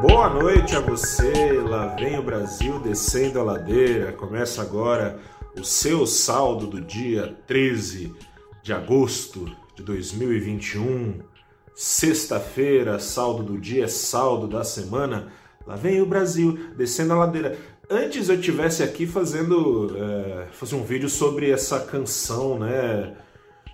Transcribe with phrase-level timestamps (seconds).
[0.00, 4.12] Boa noite a você, lá vem o Brasil descendo a ladeira.
[4.12, 5.20] Começa agora
[5.54, 8.14] o seu saldo do dia 13
[8.62, 9.44] de agosto
[9.76, 11.20] de 2021.
[11.74, 15.30] Sexta-feira, saldo do dia, saldo da semana.
[15.66, 17.58] Lá vem o Brasil descendo a ladeira.
[17.90, 23.18] Antes eu tivesse aqui fazendo é, fazer um vídeo sobre essa canção, né,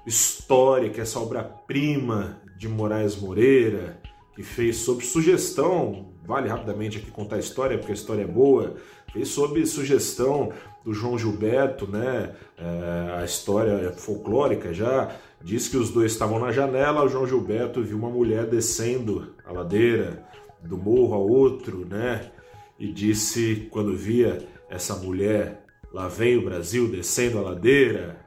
[0.05, 4.01] histórica, essa obra-prima de Moraes Moreira
[4.37, 8.75] que fez sobre sugestão, vale rapidamente aqui contar a história, porque a história é boa,
[9.13, 10.53] fez sobre sugestão
[10.85, 12.35] do João Gilberto, né?
[12.59, 15.17] É, a história folclórica já.
[15.41, 19.53] Diz que os dois estavam na janela, o João Gilberto viu uma mulher descendo a
[19.53, 20.25] ladeira
[20.63, 22.31] do morro a outro, né?
[22.79, 28.19] E disse quando via essa mulher, lá vem o Brasil descendo a ladeira,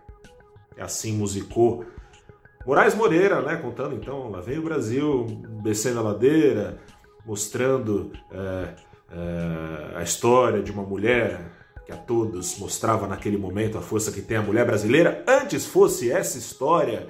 [0.77, 1.85] assim musicou.
[2.66, 5.26] Moraes Moreira, né, contando então, lá vem o Brasil
[5.63, 6.79] descendo a ladeira,
[7.29, 8.70] mostrando é,
[9.12, 11.40] é, a história de uma mulher
[11.85, 15.23] que a todos mostrava naquele momento a força que tem a mulher brasileira.
[15.27, 17.07] Antes fosse essa história,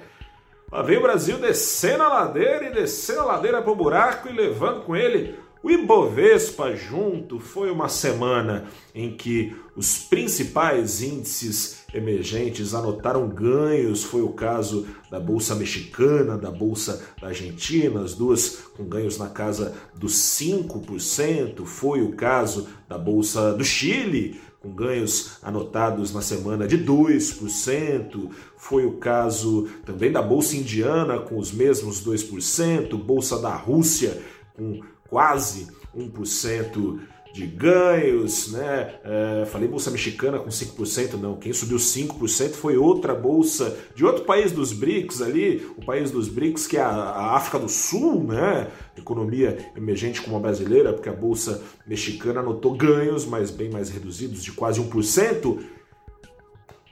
[0.70, 4.32] lá vem o Brasil descendo a ladeira e descendo a ladeira para o buraco e
[4.32, 12.72] levando com ele o Ibovespa junto foi uma semana em que os principais índices emergentes
[12.72, 14.02] anotaram ganhos.
[14.02, 19.28] Foi o caso da Bolsa Mexicana, da Bolsa da Argentina, as duas com ganhos na
[19.28, 21.66] casa dos 5%.
[21.66, 28.30] Foi o caso da Bolsa do Chile, com ganhos anotados na semana de 2%.
[28.56, 32.96] Foi o caso também da Bolsa Indiana, com os mesmos 2%.
[32.96, 34.22] Bolsa da Rússia,
[34.54, 34.80] com
[35.10, 37.00] quase 1%
[37.32, 38.94] de ganhos, né?
[39.04, 41.36] É, falei bolsa mexicana com 5%, não.
[41.36, 46.28] Quem subiu 5% foi outra bolsa de outro país dos BRICS ali, o país dos
[46.28, 48.68] BRICS que é a, a África do Sul, né?
[48.96, 54.42] Economia emergente como a brasileira, porque a bolsa mexicana anotou ganhos, mas bem mais reduzidos,
[54.42, 55.58] de quase 1%.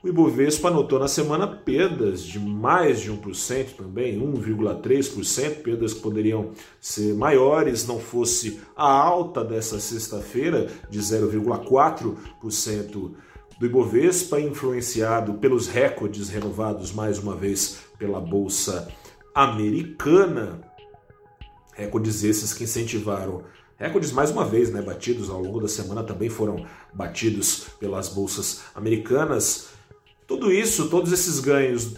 [0.00, 6.52] O Ibovespa anotou na semana perdas de mais de 1% também, 1,3%, perdas que poderiam
[6.80, 13.12] ser maiores não fosse a alta dessa sexta-feira de 0,4%
[13.58, 18.86] do Ibovespa, influenciado pelos recordes renovados mais uma vez pela Bolsa
[19.34, 20.60] Americana.
[21.74, 23.42] Recordes esses que incentivaram
[23.78, 28.62] Recordes, mais uma vez, né, batidos ao longo da semana também foram batidos pelas bolsas
[28.74, 29.68] americanas.
[30.28, 31.94] Tudo isso, todos esses ganhos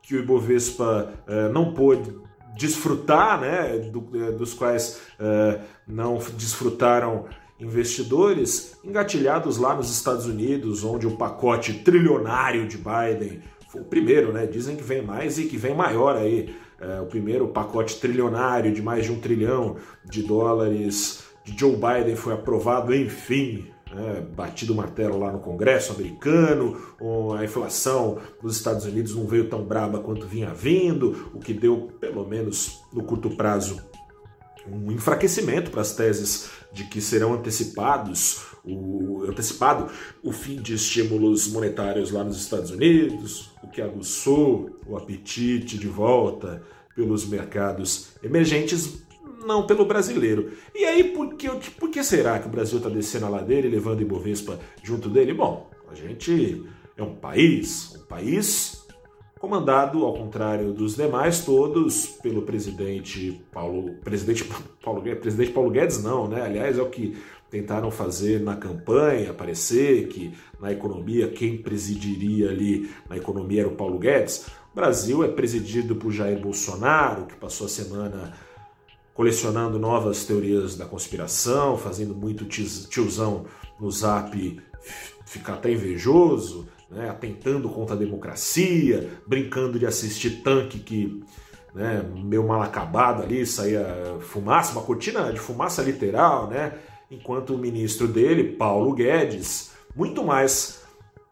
[0.00, 2.14] que o Ibovespa uh, não pôde
[2.56, 7.26] desfrutar, né, do, uh, dos quais uh, não desfrutaram
[7.58, 14.32] investidores, engatilhados lá nos Estados Unidos, onde o pacote trilionário de Biden foi o primeiro,
[14.32, 14.46] né?
[14.46, 16.54] Dizem que vem mais e que vem maior aí.
[17.02, 22.34] o primeiro pacote trilionário de mais de um trilhão de dólares de Joe Biden foi
[22.34, 26.76] aprovado, enfim, né, batido o martelo lá no Congresso americano,
[27.38, 31.92] a inflação nos Estados Unidos não veio tão braba quanto vinha vindo, o que deu,
[32.00, 33.80] pelo menos no curto prazo,
[34.66, 41.46] um enfraquecimento para as teses de que serão antecipados o antecipado o fim de estímulos
[41.48, 46.62] monetários lá nos Estados Unidos, o que aguçou o apetite de volta
[46.96, 49.04] pelos mercados emergentes
[49.44, 50.52] não pelo brasileiro.
[50.74, 53.70] E aí, por que, por que será que o Brasil está descendo a ladeira e
[53.70, 55.34] levando Ibovespa junto dele?
[55.34, 56.64] Bom, a gente
[56.96, 58.84] é um país, um país
[59.38, 64.44] comandado, ao contrário dos demais todos, pelo presidente Paulo, presidente
[64.82, 66.42] Paulo, presidente Paulo Guedes não, né?
[66.42, 67.14] Aliás, é o que
[67.50, 73.76] tentaram fazer na campanha, parecer que na economia quem presidiria ali na economia era o
[73.76, 74.46] Paulo Guedes.
[74.72, 78.32] O Brasil é presidido por Jair Bolsonaro, que passou a semana
[79.14, 83.46] colecionando novas teorias da conspiração, fazendo muito tiozão
[83.80, 84.60] no zap
[85.24, 91.24] ficar até invejoso, né, atentando contra a democracia, brincando de assistir tanque que
[91.74, 96.74] né, meio mal acabado ali, saía fumaça, uma cortina de fumaça literal, né?
[97.10, 100.82] Enquanto o ministro dele, Paulo Guedes, muito mais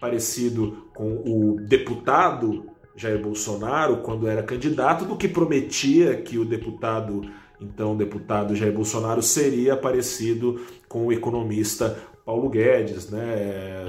[0.00, 7.22] parecido com o deputado Jair Bolsonaro quando era candidato do que prometia que o deputado
[7.62, 13.84] então o deputado Jair Bolsonaro seria parecido com o economista Paulo Guedes, né?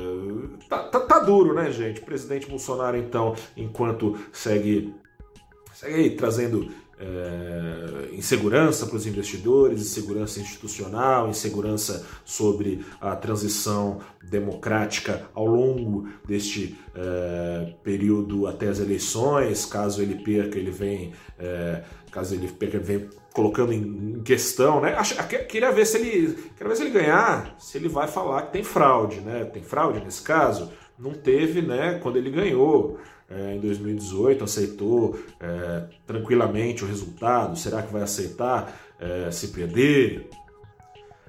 [0.69, 2.01] Tá, tá, tá, duro, né, gente?
[2.01, 4.93] O presidente Bolsonaro, então, enquanto segue,
[5.73, 6.71] segue aí, trazendo
[7.03, 16.77] é, insegurança para os investidores, insegurança institucional, insegurança sobre a transição democrática ao longo deste
[16.95, 19.65] é, período até as eleições.
[19.65, 24.95] Caso ele perca, ele vem, é, caso ele perca, ele vem colocando em questão, né?
[25.49, 28.63] Queria ver se ele, queria ver se ele ganhar, se ele vai falar que tem
[28.63, 29.43] fraude, né?
[29.45, 30.71] Tem fraude nesse caso?
[30.97, 31.99] Não teve, né?
[32.01, 32.99] Quando ele ganhou
[33.35, 37.57] é, em 2018, aceitou é, tranquilamente o resultado.
[37.57, 40.29] Será que vai aceitar é, se perder?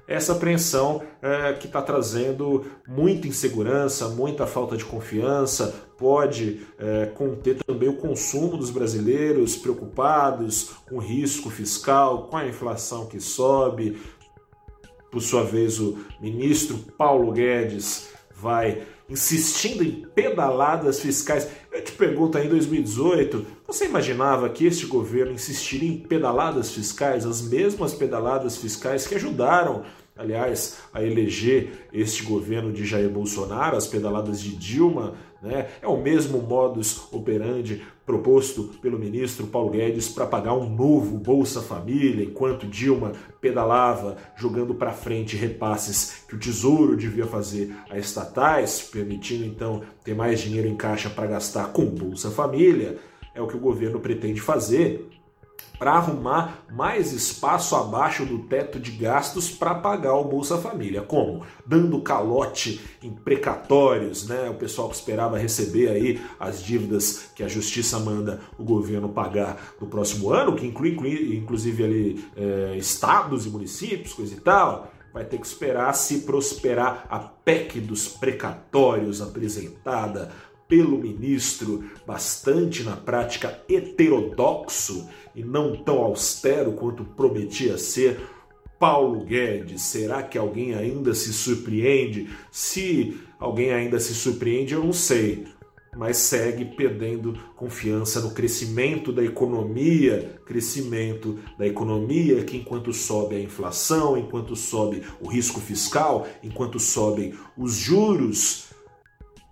[0.07, 7.63] essa apreensão é, que está trazendo muita insegurança, muita falta de confiança, pode é, conter
[7.63, 13.97] também o consumo dos brasileiros preocupados com o risco fiscal, com a inflação que sobe.
[15.11, 21.47] Por sua vez, o ministro Paulo Guedes vai insistindo em pedaladas fiscais.
[21.71, 27.25] Eu te pergunto aí em 2018, você imaginava que este governo insistiria em pedaladas fiscais,
[27.25, 29.83] as mesmas pedaladas fiscais que ajudaram,
[30.17, 35.15] aliás, a eleger este governo de Jair Bolsonaro, as pedaladas de Dilma,
[35.45, 35.67] né?
[35.81, 41.61] É o mesmo modus operandi proposto pelo ministro Paulo Guedes para pagar um novo Bolsa
[41.61, 48.81] Família, enquanto Dilma pedalava jogando para frente repasses que o Tesouro devia fazer a estatais,
[48.81, 52.97] permitindo então ter mais dinheiro em caixa para gastar com Bolsa Família.
[53.33, 55.09] É o que o governo pretende fazer
[55.77, 61.01] para arrumar mais espaço abaixo do teto de gastos para pagar o Bolsa Família.
[61.01, 61.43] Como?
[61.65, 64.49] Dando calote em precatórios, né?
[64.49, 69.75] O pessoal que esperava receber aí as dívidas que a justiça manda o governo pagar
[69.79, 74.91] no próximo ano, que inclui, inclui inclusive ali é, estados e municípios, coisa e tal
[75.15, 80.29] vai ter que esperar se prosperar a PEC dos precatórios apresentada
[80.67, 88.19] pelo ministro, bastante na prática heterodoxo e não tão austero quanto prometia ser,
[88.79, 89.81] Paulo Guedes.
[89.81, 92.29] Será que alguém ainda se surpreende?
[92.51, 95.45] Se alguém ainda se surpreende, eu não sei.
[95.95, 103.41] Mas segue perdendo confiança no crescimento da economia, crescimento da economia que enquanto sobe a
[103.41, 108.74] inflação, enquanto sobe o risco fiscal, enquanto sobem os juros,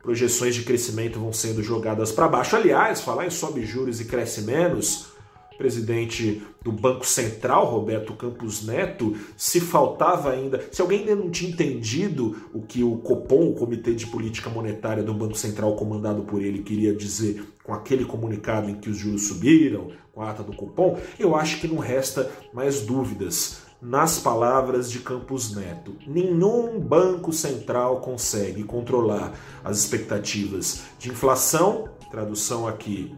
[0.03, 2.55] projeções de crescimento vão sendo jogadas para baixo.
[2.55, 5.13] Aliás, falar em sobe juros e cresce menos,
[5.53, 11.29] o presidente do Banco Central, Roberto Campos Neto, se faltava ainda, se alguém ainda não
[11.29, 16.23] tinha entendido o que o Copom, o Comitê de Política Monetária do Banco Central, comandado
[16.23, 20.43] por ele, queria dizer com aquele comunicado em que os juros subiram, com a ata
[20.43, 26.79] do Copom, eu acho que não resta mais dúvidas nas palavras de Campos Neto, nenhum
[26.79, 33.13] banco central consegue controlar as expectativas de inflação, tradução aqui,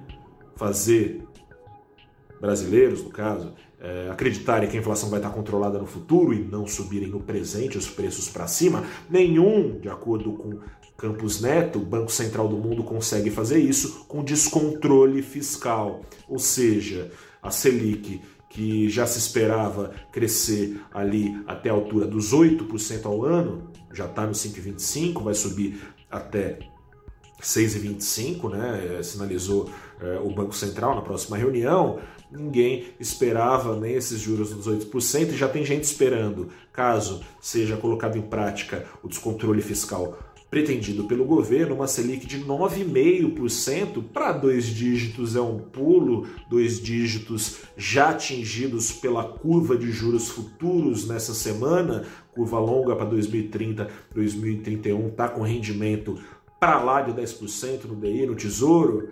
[0.55, 1.23] fazer
[2.41, 6.65] brasileiros, no caso, é, acreditarem que a inflação vai estar controlada no futuro e não
[6.65, 10.59] subirem no presente os preços para cima, nenhum, de acordo com
[10.97, 17.11] Campos Neto, Banco Central do Mundo consegue fazer isso com descontrole fiscal, ou seja,
[17.43, 18.21] a Selic
[18.55, 24.25] que já se esperava crescer ali até a altura dos 8% ao ano, já está
[24.25, 26.59] no 5,25, vai subir até
[27.41, 28.97] 6,25, né?
[28.97, 29.69] É, sinalizou
[29.99, 31.99] é, o Banco Central na próxima reunião.
[32.31, 38.17] Ninguém esperava nem esses juros dos 8% e já tem gente esperando, caso seja colocado
[38.17, 40.17] em prática o descontrole fiscal
[40.55, 47.57] pretendido pelo governo, uma Selic de 9,5% para dois dígitos é um pulo, dois dígitos
[47.75, 55.27] já atingidos pela curva de juros futuros nessa semana, curva longa para 2030, 2031, está
[55.27, 56.17] com rendimento
[56.57, 59.09] para lá de 10% no DI, no Tesouro.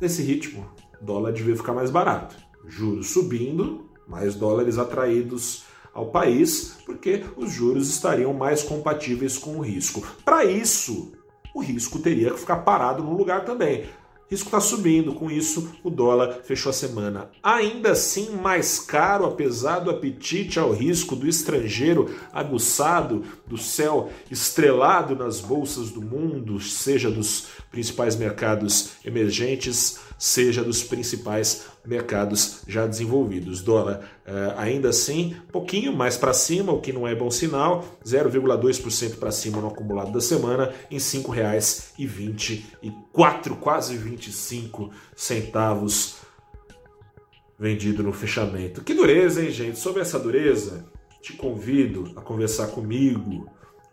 [0.00, 0.64] Nesse ritmo,
[1.02, 2.36] dólar devia ficar mais barato.
[2.68, 5.64] Juros subindo, mais dólares atraídos
[6.00, 10.06] ao país, porque os juros estariam mais compatíveis com o risco.
[10.24, 11.12] Para isso,
[11.54, 13.82] o risco teria que ficar parado no lugar também.
[13.82, 19.24] O risco está subindo, com isso o dólar fechou a semana ainda assim mais caro,
[19.24, 26.60] apesar do apetite ao risco do estrangeiro aguçado, do céu estrelado nas bolsas do mundo,
[26.60, 33.60] seja dos principais mercados emergentes, seja dos principais mercados já desenvolvidos.
[33.62, 39.16] Dólar eh, ainda assim, pouquinho mais para cima, o que não é bom sinal, 0,2%
[39.16, 46.16] para cima no acumulado da semana, em R$ 5,24, quase 25 centavos
[47.58, 48.84] vendido no fechamento.
[48.84, 49.78] Que dureza, hein, gente?
[49.78, 50.84] Sobre essa dureza,
[51.22, 53.48] te convido a conversar comigo,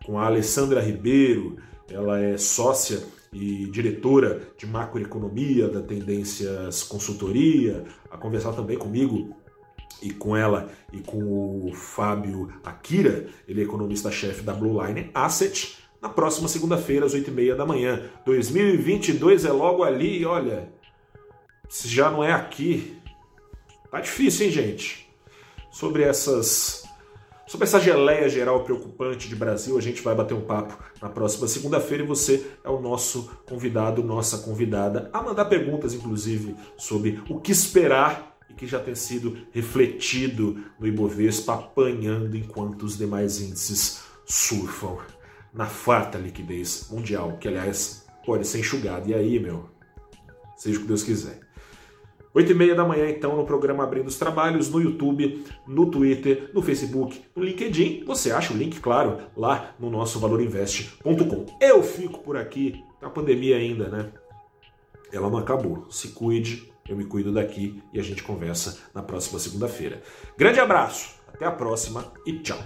[0.06, 1.56] com a Alessandra Ribeiro,
[1.90, 9.36] ela é sócia e diretora de macroeconomia da Tendências Consultoria, a conversar também comigo
[10.02, 15.78] e com ela e com o Fábio Akira, ele é economista-chefe da Blue Line Asset,
[16.02, 18.04] na próxima segunda-feira, às 8h30 da manhã.
[18.26, 20.70] 2022 é logo ali, olha,
[21.68, 22.96] se já não é aqui,
[23.92, 25.10] tá difícil, hein, gente?
[25.72, 26.87] Sobre essas
[27.48, 31.48] Sobre essa geleia geral preocupante de Brasil, a gente vai bater um papo na próxima
[31.48, 37.40] segunda-feira e você é o nosso convidado, nossa convidada, a mandar perguntas, inclusive, sobre o
[37.40, 44.02] que esperar e que já tem sido refletido no Ibovespa, apanhando enquanto os demais índices
[44.26, 44.98] surfam
[45.54, 49.10] na farta liquidez mundial, que aliás pode ser enxugado.
[49.10, 49.70] E aí, meu,
[50.58, 51.47] seja o que Deus quiser.
[52.34, 56.52] 8 e meia da manhã, então, no programa Abrindo os Trabalhos, no YouTube, no Twitter,
[56.54, 58.04] no Facebook, no LinkedIn.
[58.06, 61.46] Você acha o link, claro, lá no nosso valorinvest.com.
[61.60, 64.12] Eu fico por aqui, a pandemia ainda, né?
[65.12, 65.88] Ela não acabou.
[65.90, 70.02] Se cuide, eu me cuido daqui e a gente conversa na próxima segunda-feira.
[70.38, 72.60] Grande abraço, até a próxima e tchau!